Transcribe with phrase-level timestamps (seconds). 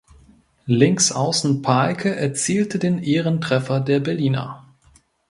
[0.65, 4.65] Linksaußen Pahlke erzielte den Ehrentreffer der Berliner.